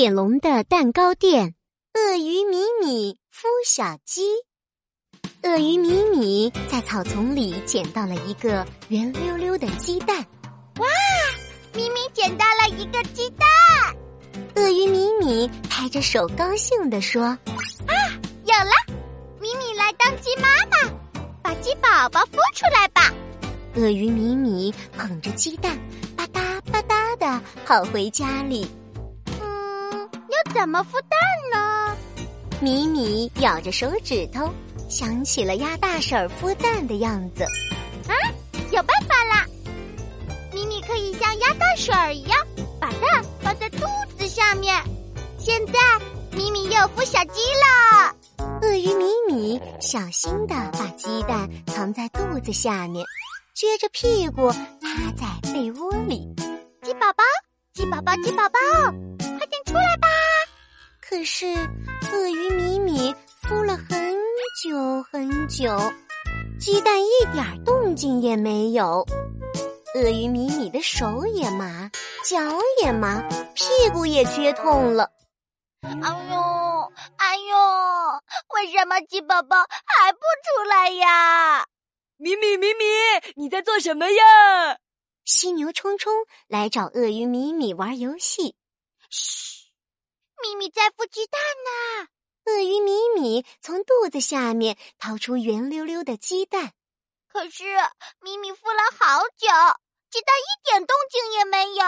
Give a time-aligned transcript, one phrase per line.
[0.00, 1.54] 点龙的蛋糕店，
[1.92, 4.22] 鳄鱼米米孵小鸡。
[5.42, 10.16] 鳄鱼米米在草丛里捡到了一个圆溜溜的鸡蛋。
[10.78, 10.86] 哇，
[11.74, 13.46] 咪咪捡到了一个鸡蛋！
[14.56, 17.24] 鳄鱼米米拍着手高兴地说
[17.86, 17.92] ：“啊，
[18.46, 18.96] 有了！
[19.38, 20.90] 米米来当鸡妈妈，
[21.42, 23.12] 把鸡宝宝孵出来吧。”
[23.76, 25.76] 鳄鱼米米捧着鸡蛋，
[26.16, 28.66] 吧嗒吧嗒的跑回家里。
[30.52, 31.18] 怎么孵蛋
[31.52, 31.96] 呢？
[32.60, 34.52] 米米咬着手指头，
[34.88, 37.44] 想起了鸭大婶孵蛋的样子。
[38.06, 38.12] 啊，
[38.70, 39.46] 有办法啦！
[40.52, 42.38] 米米可以像鸭大婶儿一样，
[42.80, 43.86] 把蛋放在肚
[44.18, 44.76] 子下面。
[45.38, 45.72] 现在，
[46.32, 48.14] 米米又孵小鸡了。
[48.62, 53.04] 鳄鱼米米小心的把鸡蛋藏在肚子下面，
[53.56, 56.28] 撅着屁股趴在被窝里。
[56.82, 57.24] 鸡宝宝，
[57.72, 58.58] 鸡宝宝，鸡宝宝！
[61.20, 61.46] 可是，
[62.14, 64.16] 鳄鱼米米孵了很
[64.62, 65.78] 久很久，
[66.58, 69.06] 鸡蛋一点动静也没有。
[69.94, 71.90] 鳄鱼米米的手也麻，
[72.24, 72.38] 脚
[72.82, 73.20] 也麻，
[73.54, 75.10] 屁股也撅痛了。
[75.82, 77.54] 哎呦，哎呦，
[78.54, 81.66] 为什么鸡宝宝还不出来呀？
[82.16, 82.84] 米米，米米，
[83.36, 84.78] 你在做什么呀？
[85.26, 86.14] 犀牛冲冲
[86.48, 88.54] 来找鳄鱼米米玩游戏。
[90.42, 90.48] 嘘。
[90.48, 92.08] 咪咪在孵鸡蛋呢。
[92.46, 96.72] 鳄鱼米米从肚子下面掏出圆溜溜的鸡蛋，
[97.28, 97.64] 可是
[98.20, 99.46] 米米孵了好久，
[100.10, 101.84] 鸡蛋一点动静也没有。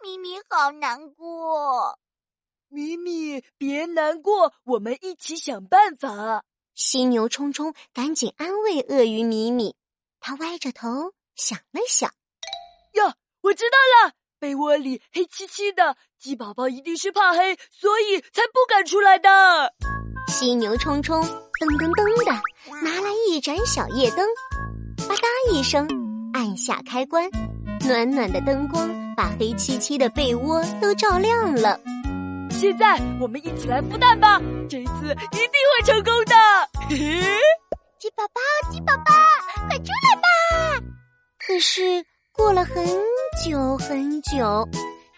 [0.00, 1.98] 米米好难过。
[2.68, 6.44] 米米别难过，我们一起想办法。
[6.74, 9.76] 犀牛冲冲赶紧安慰鳄鱼米米，
[10.18, 12.12] 他歪着头想了想，
[12.92, 14.14] 呀，我知道了。
[14.44, 19.72] 被窝里黑漆漆的，鸡宝宝一定是怕黑，所以才不敢出来的。
[20.28, 22.32] 犀牛冲冲噔噔噔的
[22.82, 24.18] 拿来一盏小夜灯，
[25.08, 25.88] 吧嗒一声
[26.34, 27.26] 按下开关，
[27.88, 31.80] 暖暖的灯光把黑漆漆的被窝都照亮了。
[32.50, 34.38] 现在我们一起来孵蛋吧，
[34.68, 36.34] 这次一定会成功的。
[36.90, 37.40] 嘿嘿，
[37.98, 39.04] 鸡宝宝，鸡宝宝，
[39.68, 40.84] 快出来吧！
[41.38, 43.13] 可是过了很。
[43.42, 44.66] 久很久，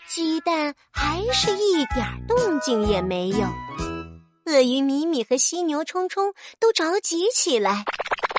[0.08, 3.46] 鸡蛋还是一点动静也没有。
[4.46, 7.84] 鳄鱼米米和犀牛冲冲都着急起来。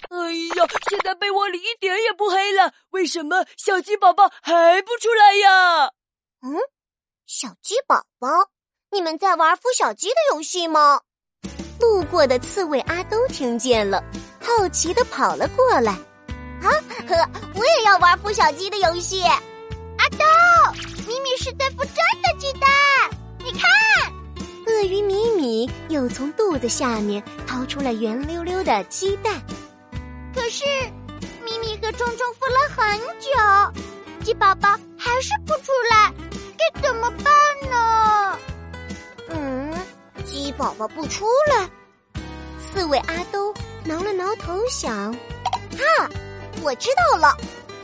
[0.10, 5.86] 哎呀，现在被窝里一点也不黑了，为什么小鸡宝宝还不出来呀？
[6.42, 6.58] 嗯，
[7.28, 8.28] 小鸡宝宝，
[8.92, 11.02] 你们在玩孵小鸡的游戏吗？
[11.80, 14.04] 路过的刺猬阿都听见了，
[14.42, 15.92] 好奇的跑了过来。
[16.64, 16.72] 啊，
[17.08, 17.16] 呵，
[17.54, 19.22] 我也要玩孵小鸡的游戏。
[20.08, 20.24] 阿豆，
[21.06, 22.70] 米米是在孵真的鸡蛋，
[23.44, 23.62] 你看。
[24.66, 29.42] 鳄鱼米米又从肚子下面掏出了圆溜溜的鸡蛋，
[30.34, 30.64] 可是
[31.44, 36.14] 米米和冲冲孵了很久，鸡宝宝还是不出来，
[36.58, 38.40] 该怎么办呢？
[39.30, 39.74] 嗯，
[40.24, 41.70] 鸡宝宝不出来，
[42.62, 43.54] 刺猬阿兜
[43.84, 46.10] 挠了挠头想：啊，
[46.62, 47.36] 我知道了，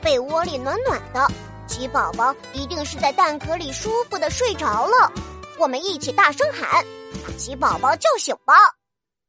[0.01, 1.29] 被窝里暖暖的。
[1.73, 5.11] 鸡宝宝一定是在蛋壳里舒服的睡着了，
[5.57, 6.85] 我们一起大声喊，
[7.25, 8.53] 把鸡宝宝叫醒吧！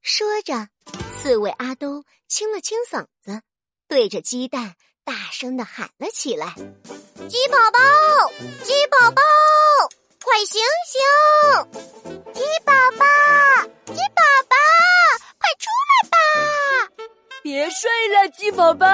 [0.02, 0.68] 说着，
[1.10, 3.40] 刺猬阿兜清了清嗓子，
[3.88, 4.74] 对着鸡蛋
[5.04, 6.54] 大声的喊了起来
[7.30, 8.30] ：“鸡宝宝，
[8.62, 9.22] 鸡宝宝，
[10.22, 11.00] 快醒醒！
[12.34, 13.06] 鸡宝宝，
[13.86, 14.56] 鸡宝宝，
[15.38, 16.16] 快出来吧！
[17.42, 18.86] 别睡了，鸡宝宝。”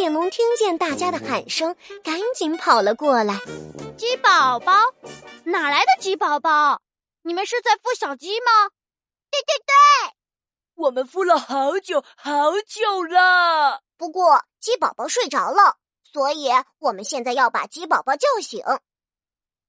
[0.00, 3.38] 斑点龙听见大家的喊声，赶紧跑了过来。
[3.98, 4.72] 鸡宝宝，
[5.44, 6.80] 哪来的鸡宝宝？
[7.20, 8.70] 你们是在孵小鸡吗？
[9.30, 10.14] 对对对，
[10.76, 13.82] 我们孵了好久好久了。
[13.98, 18.64] 不过鸡宝宝睡着了，所以我们现在要把鸡宝宝叫醒。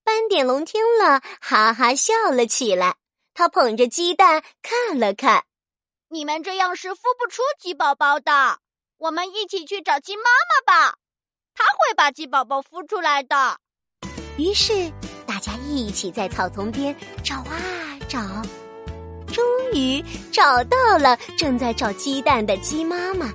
[0.06, 2.96] 斑点龙听了，哈哈笑了起来。
[3.34, 5.44] 他捧着鸡蛋看了看，
[6.08, 8.60] 你们这样是孵不出鸡宝宝的。
[9.02, 10.96] 我们一起去找鸡妈妈吧，
[11.56, 13.58] 它会把鸡宝宝孵出来的。
[14.38, 14.92] 于是
[15.26, 17.58] 大家一起在草丛边找啊
[18.08, 18.20] 找，
[19.26, 19.44] 终
[19.74, 20.00] 于
[20.32, 23.34] 找到了正在找鸡蛋的鸡妈妈。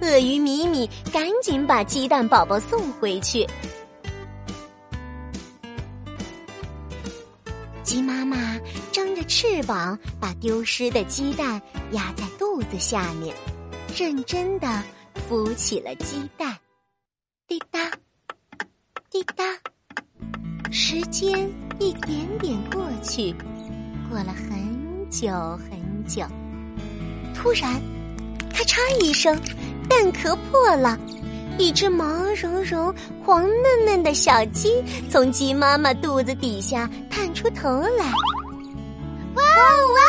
[0.00, 3.46] 鳄鱼米米赶紧把鸡蛋宝宝送回去。
[7.84, 8.58] 鸡妈妈
[8.90, 11.62] 张着翅膀，把丢失的鸡蛋
[11.92, 13.32] 压在肚子下面。
[13.94, 14.66] 认真的
[15.28, 16.56] 孵起了鸡蛋，
[17.46, 17.78] 滴答，
[19.10, 19.44] 滴答。
[20.70, 21.46] 时间
[21.78, 23.34] 一点点过去，
[24.08, 26.24] 过了很久很久，
[27.34, 27.74] 突然，
[28.54, 29.38] 咔嚓一声，
[29.90, 30.98] 蛋壳破了，
[31.58, 37.68] 一只毛茸茸、黄嫩嫩的小鸡从鸡妈妈肚子底下探出头
[37.98, 38.06] 来。
[39.34, 39.62] 哇哇
[39.94, 40.01] 哇！